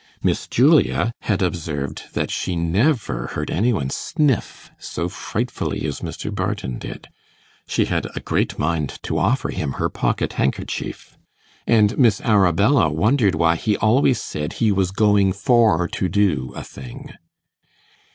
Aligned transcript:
Miss 0.23 0.47
Julia 0.47 1.13
had 1.21 1.43
observed 1.43 2.05
that 2.13 2.31
she 2.31 2.55
never 2.55 3.27
heard 3.27 3.51
any 3.51 3.71
one 3.71 3.91
sniff 3.91 4.71
so 4.79 5.07
frightfully 5.07 5.85
as 5.85 5.99
Mr. 5.99 6.33
Barton 6.33 6.79
did 6.79 7.07
she 7.67 7.85
had 7.85 8.07
a 8.15 8.19
great 8.19 8.57
mind 8.57 8.97
to 9.03 9.19
offer 9.19 9.49
him 9.51 9.73
her 9.73 9.89
pocket 9.89 10.33
handkerchief; 10.33 11.19
and 11.67 11.95
Miss 11.99 12.19
Arabella 12.21 12.89
wondered 12.89 13.35
why 13.35 13.55
he 13.55 13.77
always 13.77 14.19
said 14.19 14.53
he 14.53 14.71
was 14.71 14.89
going 14.89 15.33
for 15.33 15.87
to 15.89 16.09
do 16.09 16.51
a 16.55 16.63
thing. 16.63 17.11